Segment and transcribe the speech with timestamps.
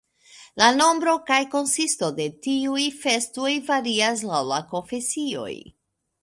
[0.59, 5.55] La nombro kaj konsisto de tiuj festoj varias laŭ la konfesioj.